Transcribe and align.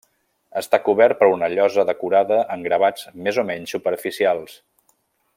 Està 0.61 0.77
cobert 0.85 1.19
per 1.19 1.27
una 1.33 1.49
llosa 1.55 1.85
decorada 1.89 2.39
amb 2.55 2.69
gravats 2.69 3.05
més 3.27 3.39
o 3.43 3.47
menys 3.53 3.75
superficials. 3.77 4.57